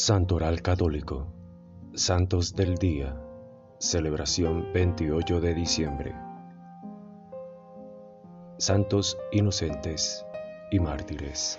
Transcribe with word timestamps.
Santoral 0.00 0.62
Católico, 0.62 1.26
Santos 1.92 2.54
del 2.54 2.76
Día, 2.76 3.20
celebración 3.80 4.72
28 4.72 5.40
de 5.40 5.54
diciembre. 5.54 6.14
Santos 8.58 9.18
inocentes 9.32 10.24
y 10.70 10.78
mártires. 10.78 11.58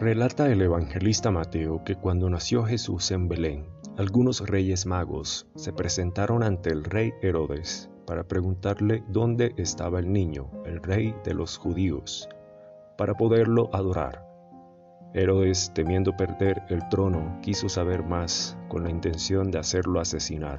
Relata 0.00 0.50
el 0.50 0.62
evangelista 0.62 1.30
Mateo 1.30 1.84
que 1.84 1.96
cuando 1.96 2.30
nació 2.30 2.64
Jesús 2.64 3.10
en 3.10 3.28
Belén, 3.28 3.66
algunos 3.98 4.40
reyes 4.48 4.86
magos 4.86 5.46
se 5.56 5.74
presentaron 5.74 6.42
ante 6.42 6.70
el 6.70 6.84
rey 6.84 7.12
Herodes 7.20 7.90
para 8.06 8.24
preguntarle 8.24 9.04
dónde 9.08 9.52
estaba 9.58 9.98
el 9.98 10.10
niño, 10.10 10.50
el 10.64 10.82
rey 10.82 11.14
de 11.22 11.34
los 11.34 11.58
judíos, 11.58 12.30
para 12.96 13.12
poderlo 13.12 13.68
adorar. 13.74 14.27
Herodes, 15.14 15.72
temiendo 15.74 16.16
perder 16.16 16.62
el 16.68 16.86
trono, 16.90 17.38
quiso 17.40 17.68
saber 17.68 18.04
más 18.04 18.58
con 18.68 18.84
la 18.84 18.90
intención 18.90 19.50
de 19.50 19.58
hacerlo 19.58 20.00
asesinar. 20.00 20.58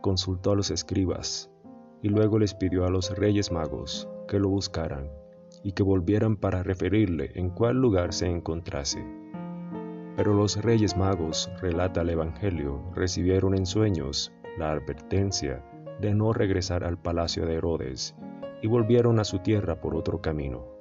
Consultó 0.00 0.52
a 0.52 0.56
los 0.56 0.70
escribas 0.70 1.50
y 2.00 2.08
luego 2.08 2.38
les 2.38 2.54
pidió 2.54 2.86
a 2.86 2.90
los 2.90 3.16
reyes 3.16 3.52
magos 3.52 4.08
que 4.28 4.38
lo 4.38 4.48
buscaran 4.48 5.10
y 5.62 5.72
que 5.72 5.82
volvieran 5.82 6.36
para 6.36 6.62
referirle 6.62 7.32
en 7.34 7.50
cuál 7.50 7.76
lugar 7.76 8.14
se 8.14 8.26
encontrase. 8.26 9.04
Pero 10.16 10.32
los 10.32 10.62
reyes 10.62 10.96
magos, 10.96 11.50
relata 11.60 12.00
el 12.00 12.10
Evangelio, 12.10 12.82
recibieron 12.94 13.54
en 13.54 13.66
sueños 13.66 14.32
la 14.56 14.70
advertencia 14.70 15.62
de 16.00 16.14
no 16.14 16.32
regresar 16.32 16.82
al 16.82 16.98
palacio 16.98 17.44
de 17.44 17.56
Herodes 17.56 18.16
y 18.62 18.68
volvieron 18.68 19.20
a 19.20 19.24
su 19.24 19.40
tierra 19.40 19.82
por 19.82 19.94
otro 19.94 20.22
camino. 20.22 20.75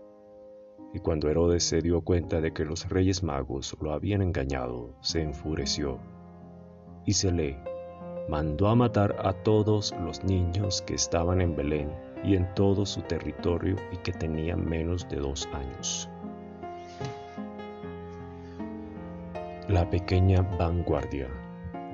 Y 0.95 0.99
cuando 0.99 1.29
Herodes 1.29 1.65
se 1.65 1.81
dio 1.81 1.99
cuenta 1.99 2.39
de 2.39 2.53
que 2.53 2.63
los 2.63 2.87
reyes 2.87 3.21
magos 3.21 3.75
lo 3.81 3.91
habían 3.91 4.21
engañado, 4.21 4.95
se 5.01 5.21
enfureció 5.21 5.99
y 7.05 7.11
se 7.11 7.33
le 7.33 7.57
mandó 8.29 8.69
a 8.69 8.75
matar 8.75 9.13
a 9.19 9.33
todos 9.33 9.93
los 10.01 10.23
niños 10.23 10.81
que 10.83 10.93
estaban 10.95 11.41
en 11.41 11.53
Belén 11.53 11.91
y 12.23 12.37
en 12.37 12.47
todo 12.55 12.85
su 12.85 13.01
territorio 13.01 13.75
y 13.91 13.97
que 13.97 14.13
tenían 14.13 14.65
menos 14.65 15.05
de 15.09 15.17
dos 15.17 15.49
años. 15.51 16.09
La 19.67 19.89
pequeña 19.89 20.43
vanguardia. 20.57 21.27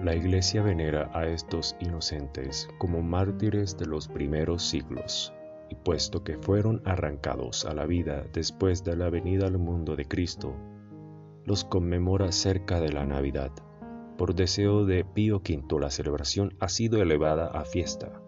La 0.04 0.14
iglesia 0.14 0.62
venera 0.62 1.10
a 1.16 1.26
estos 1.26 1.76
inocentes 1.80 2.70
como 2.78 3.02
mártires 3.02 3.76
de 3.80 3.88
los 3.88 4.08
primeros 4.08 4.62
siglos 4.62 5.34
y 5.72 5.76
puesto 5.76 6.24
que 6.24 6.38
fueron 6.38 6.82
arrancados 6.84 7.66
a 7.66 7.74
la 7.74 7.86
vida 7.86 8.26
después 8.34 8.84
de 8.84 8.98
la 8.98 9.10
venida 9.10 9.48
al 9.48 9.58
mundo 9.58 9.96
de 9.96 10.06
Cristo, 10.06 10.54
los 11.46 11.64
conmemora 11.64 12.34
cerca 12.34 12.82
de 12.82 12.92
la 12.92 13.06
Navidad. 13.06 13.52
Por 14.18 14.36
deseo 14.36 14.86
de 14.86 15.06
Pío 15.06 15.38
V 15.38 15.80
la 15.80 15.90
celebración 15.90 16.56
ha 16.60 16.68
sido 16.68 17.02
elevada 17.02 17.48
a 17.48 17.64
fiesta. 17.64 18.22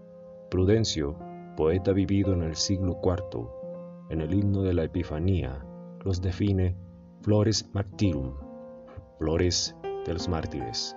Prudencio, 0.50 1.18
poeta 1.58 1.92
vivido 1.92 2.32
en 2.34 2.44
el 2.44 2.56
siglo 2.56 3.00
IV, 3.04 3.50
en 4.10 4.22
el 4.22 4.34
himno 4.34 4.62
de 4.62 4.74
la 4.74 4.86
Epifanía, 4.86 5.66
los 6.06 6.22
define 6.22 6.78
flores 7.22 7.70
martyrum, 7.74 8.36
flores 9.20 9.76
de 10.06 10.14
los 10.14 10.30
mártires, 10.30 10.96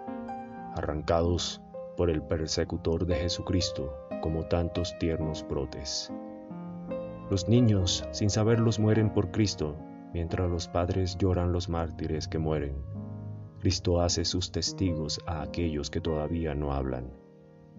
arrancados 0.77 1.61
por 1.97 2.09
el 2.09 2.23
persecutor 2.23 3.05
de 3.05 3.17
Jesucristo 3.17 3.93
como 4.23 4.47
tantos 4.47 4.97
tiernos 4.99 5.45
brotes. 5.49 6.13
Los 7.29 7.49
niños, 7.49 8.07
sin 8.13 8.31
saberlos, 8.31 8.79
mueren 8.79 9.13
por 9.13 9.33
Cristo, 9.33 9.75
mientras 10.13 10.49
los 10.49 10.69
padres 10.69 11.19
lloran 11.19 11.53
los 11.53 11.69
mártires 11.69 12.29
que 12.29 12.39
mueren. 12.39 12.77
Cristo 13.59 14.01
hace 14.01 14.25
sus 14.25 14.53
testigos 14.53 15.21
a 15.27 15.43
aquellos 15.43 15.91
que 15.91 16.01
todavía 16.01 16.55
no 16.55 16.73
hablan. 16.73 17.11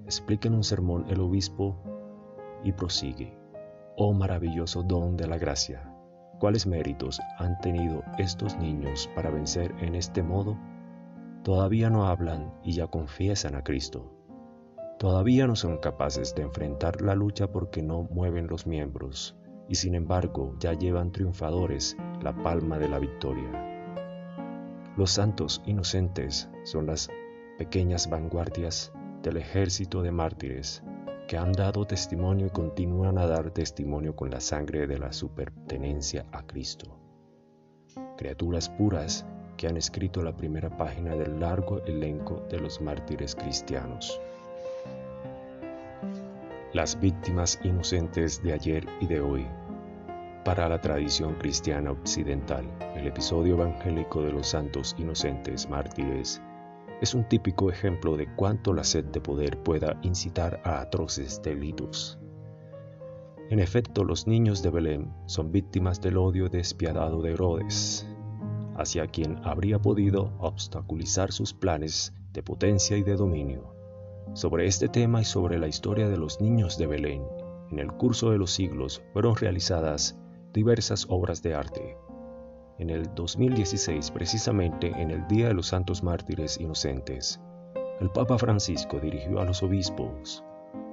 Explica 0.03 0.50
en 0.50 0.56
un 0.56 0.66
sermón 0.66 1.06
el 1.08 1.22
obispo 1.22 1.78
y 2.63 2.74
prosigue. 2.74 3.38
Oh 3.96 4.13
maravilloso 4.13 4.84
don 4.84 5.16
de 5.16 5.28
la 5.28 5.38
gracia, 5.38 5.96
¿cuáles 6.40 6.68
méritos 6.68 7.22
han 7.38 7.58
tenido 7.62 8.03
estos 8.18 8.58
niños 8.58 9.09
para 9.16 9.29
vencer 9.29 9.74
en 9.79 9.96
este 9.96 10.24
modo? 10.24 10.58
Todavía 11.44 11.90
no 11.90 12.06
hablan 12.06 12.53
y 12.64 12.74
ya 12.74 12.88
confiesan 12.88 13.56
a 13.56 13.64
Cristo. 13.64 14.16
Todavía 14.97 15.46
no 15.46 15.56
son 15.56 15.78
capaces 15.78 16.34
de 16.34 16.41
enfrentar 16.41 17.02
la 17.02 17.13
lucha 17.13 17.52
porque 17.52 17.84
no 17.84 18.08
mueven 18.09 18.47
los 18.47 18.66
miembros 18.66 19.35
y 19.69 19.75
sin 19.75 19.94
embargo 19.94 20.56
ya 20.59 20.74
llevan 20.74 21.12
triunfadores 21.12 21.96
la 22.24 22.35
palma 22.41 22.80
de 22.80 22.90
la 22.90 22.97
victoria. 22.97 23.52
Los 24.97 25.12
santos 25.12 25.62
inocentes 25.68 26.50
son 26.63 26.88
las 26.88 27.12
pequeñas 27.59 28.09
vanguardias 28.09 28.91
del 29.22 29.38
ejército 29.38 30.02
de 30.02 30.12
mártires 30.12 30.81
que 31.28 31.38
han 31.38 31.52
dado 31.52 31.85
testimonio 31.85 32.47
y 32.47 32.50
continúan 32.50 33.19
a 33.19 33.28
dar 33.28 33.52
testimonio 33.52 34.16
con 34.16 34.31
la 34.31 34.40
sangre 34.40 34.88
de 34.88 34.97
la 34.97 35.14
supertenencia 35.14 36.25
a 36.31 36.41
Cristo. 36.47 36.97
Criaturas 38.18 38.69
puras 38.69 39.28
que 39.58 39.68
han 39.68 39.78
escrito 39.78 40.24
la 40.24 40.35
primera 40.35 40.75
página 40.75 41.16
del 41.16 41.40
largo 41.40 41.84
elenco 41.85 42.41
de 42.50 42.59
los 42.59 42.81
mártires 42.81 43.35
cristianos 43.35 44.19
las 46.73 47.00
víctimas 47.00 47.59
inocentes 47.63 48.44
de 48.44 48.53
ayer 48.53 48.85
y 49.00 49.07
de 49.07 49.22
hoy. 49.22 49.47
Para 50.44 50.67
la 50.67 50.79
tradición 50.81 51.35
cristiana 51.35 51.91
occidental, 51.91 52.66
el 52.95 53.07
episodio 53.07 53.55
evangélico 53.55 54.22
de 54.22 54.31
los 54.31 54.47
santos 54.47 54.95
inocentes 54.97 55.69
mártires 55.69 56.41
es 57.01 57.13
un 57.13 57.28
típico 57.28 57.69
ejemplo 57.69 58.17
de 58.17 58.28
cuánto 58.35 58.73
la 58.73 58.83
sed 58.83 59.05
de 59.05 59.22
poder 59.22 59.61
pueda 59.61 60.00
incitar 60.01 60.61
a 60.63 60.81
atroces 60.81 61.41
delitos. 61.41 62.17
En 63.49 63.59
efecto, 63.59 64.03
los 64.03 64.28
niños 64.28 64.61
de 64.61 64.72
Belén 64.72 65.13
son 65.25 65.51
víctimas 65.51 66.01
del 66.01 66.17
odio 66.17 66.49
despiadado 66.49 67.22
de 67.22 67.34
Herodes, 67.34 68.07
hacia 68.78 69.07
quien 69.07 69.39
habría 69.44 69.79
podido 69.79 70.34
obstaculizar 70.39 71.31
sus 71.31 71.53
planes 71.53 72.13
de 72.34 72.44
potencia 72.44 72.97
y 72.97 73.03
de 73.03 73.16
dominio. 73.16 73.77
Sobre 74.34 74.68
este 74.68 74.88
tema 74.88 75.22
y 75.22 75.26
sobre 75.26 75.58
la 75.58 75.68
historia 75.68 76.08
de 76.10 76.18
los 76.18 76.42
niños 76.42 76.78
de 76.78 76.88
Belén, 76.88 77.24
en 77.72 77.80
el 77.80 77.92
curso 77.92 78.32
de 78.32 78.38
los 78.38 78.52
siglos 78.52 79.02
fueron 79.14 79.36
realizadas 79.36 80.18
diversas 80.54 81.06
obras 81.10 81.42
de 81.42 81.56
arte. 81.56 81.98
En 82.78 82.90
el 82.90 83.14
2016, 83.16 84.12
precisamente 84.12 84.88
en 84.88 85.12
el 85.12 85.28
Día 85.28 85.48
de 85.48 85.54
los 85.54 85.68
Santos 85.68 86.04
Mártires 86.04 86.60
Inocentes, 86.60 87.42
el 88.00 88.10
Papa 88.12 88.38
Francisco 88.38 89.00
dirigió 89.00 89.40
a 89.40 89.46
los 89.46 89.64
obispos 89.64 90.44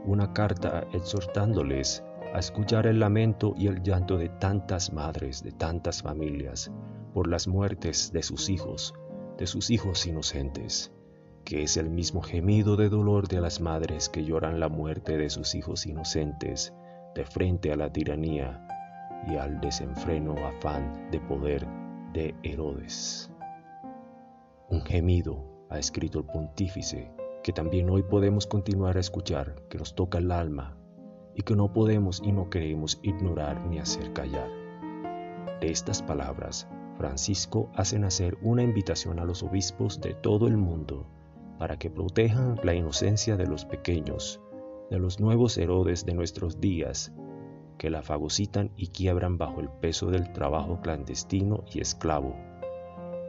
una 0.07 0.33
carta 0.33 0.87
exhortándoles 0.93 2.03
a 2.33 2.39
escuchar 2.39 2.87
el 2.87 3.01
lamento 3.01 3.55
y 3.57 3.67
el 3.67 3.83
llanto 3.83 4.17
de 4.17 4.29
tantas 4.29 4.93
madres, 4.93 5.43
de 5.43 5.53
tantas 5.53 6.03
familias, 6.03 6.73
por 7.13 7.29
las 7.29 7.47
muertes 7.47 8.11
de 8.13 8.23
sus 8.23 8.49
hijos, 8.49 8.95
de 9.39 9.47
sus 9.47 9.71
hijos 9.71 10.07
inocentes 10.07 10.93
que 11.45 11.63
es 11.63 11.77
el 11.77 11.91
mismo 11.91 12.23
gemido 12.23 12.77
de 12.77 12.89
dolor 12.89 13.29
de 13.29 13.41
las 13.41 13.61
madres 13.61 14.09
que 14.09 14.25
lloran 14.25 14.61
la 14.61 14.69
muerte 14.69 15.19
de 15.19 15.29
sus 15.29 15.55
hijos 15.55 15.87
inocentes 15.87 16.73
de 17.15 17.25
frente 17.25 17.71
a 17.71 17.77
la 17.77 17.93
tiranía 17.93 18.67
y 19.29 19.37
al 19.37 19.61
desenfreno 19.61 20.35
afán 20.47 21.11
de 21.11 21.21
poder 21.21 21.67
de 22.13 22.35
Herodes. 22.43 23.31
Un 24.69 24.83
gemido, 24.83 25.67
ha 25.71 25.79
escrito 25.79 26.19
el 26.19 26.25
pontífice, 26.25 27.11
que 27.43 27.53
también 27.53 27.91
hoy 27.91 28.03
podemos 28.03 28.47
continuar 28.47 28.97
a 28.97 29.01
escuchar, 29.01 29.55
que 29.69 29.79
nos 29.79 29.95
toca 29.95 30.19
el 30.19 30.33
alma 30.33 30.77
y 31.35 31.43
que 31.43 31.57
no 31.57 31.73
podemos 31.73 32.23
y 32.25 32.33
no 32.33 32.49
queremos 32.49 32.99
ignorar 33.03 33.61
ni 33.67 33.79
hacer 33.79 34.13
callar. 34.13 34.49
De 35.61 35.71
estas 35.71 36.03
palabras, 36.03 36.67
Francisco 36.97 37.71
hace 37.75 37.99
nacer 37.99 38.39
una 38.41 38.63
invitación 38.63 39.19
a 39.19 39.25
los 39.25 39.43
obispos 39.43 40.01
de 40.01 40.15
todo 40.15 40.47
el 40.47 40.57
mundo 40.57 41.07
para 41.65 41.79
que 41.79 41.89
protejan 41.89 42.61
la 42.63 42.75
inocencia 42.75 43.39
de 43.39 43.47
los 43.47 43.65
pequeños, 43.65 44.39
de 44.91 44.99
los 44.99 45.19
nuevos 45.19 45.57
Herodes 45.57 46.05
de 46.05 46.13
nuestros 46.13 46.61
días, 46.61 47.11
que 47.79 47.89
la 47.89 48.03
fagocitan 48.03 48.71
y 48.77 48.89
quiebran 48.89 49.39
bajo 49.39 49.63
el 49.63 49.71
peso 49.71 50.11
del 50.11 50.31
trabajo 50.35 50.83
clandestino 50.83 51.65
y 51.73 51.81
esclavo, 51.81 52.37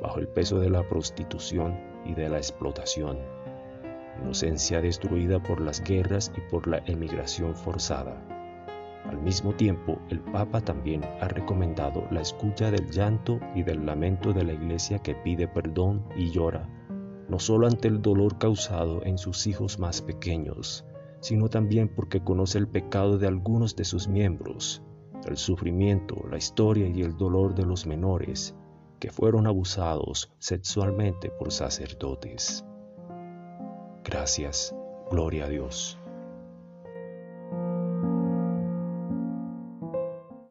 bajo 0.02 0.20
el 0.20 0.28
peso 0.28 0.60
de 0.60 0.70
la 0.70 0.86
prostitución 0.86 1.80
y 2.04 2.14
de 2.14 2.28
la 2.28 2.36
explotación, 2.36 3.20
inocencia 4.22 4.82
destruida 4.82 5.42
por 5.42 5.62
las 5.62 5.82
guerras 5.82 6.30
y 6.36 6.42
por 6.52 6.68
la 6.68 6.80
emigración 6.88 7.56
forzada. 7.56 8.22
Al 9.06 9.18
mismo 9.22 9.54
tiempo, 9.54 9.98
el 10.10 10.20
Papa 10.20 10.60
también 10.60 11.06
ha 11.22 11.30
recomendado 11.30 12.06
la 12.12 12.20
escucha 12.20 12.70
del 12.70 12.92
llanto 12.92 13.40
y 13.56 13.64
del 13.64 13.86
lamento 13.86 14.34
de 14.34 14.44
la 14.44 14.52
Iglesia 14.52 15.00
que 15.00 15.16
pide 15.16 15.48
perdón 15.48 16.04
y 16.18 16.32
llora 16.32 16.68
no 17.30 17.40
solo 17.40 17.68
ante 17.68 17.88
el 17.88 18.02
dolor 18.02 18.38
causado 18.38 19.04
en 19.04 19.18
sus 19.18 19.48
hijos 19.48 19.80
más 19.80 20.02
pequeños, 20.02 20.86
sino 21.22 21.50
también 21.50 21.90
porque 21.90 22.24
conoce 22.24 22.58
el 22.58 22.68
pecado 22.68 23.18
de 23.18 23.28
algunos 23.28 23.76
de 23.76 23.86
sus 23.86 24.08
miembros, 24.08 24.84
el 25.28 25.38
sufrimiento, 25.38 26.16
la 26.30 26.38
historia 26.38 26.88
y 26.88 27.02
el 27.02 27.18
dolor 27.18 27.56
de 27.56 27.66
los 27.66 27.86
menores, 27.88 28.56
que 29.00 29.12
fueron 29.12 29.48
abusados 29.48 30.32
sexualmente 30.40 31.30
por 31.30 31.52
sacerdotes. 31.52 32.64
Gracias, 34.04 34.76
gloria 35.10 35.46
a 35.46 35.50
Dios. 35.50 36.00